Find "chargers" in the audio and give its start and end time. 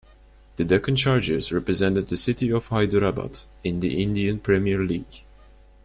0.95-1.51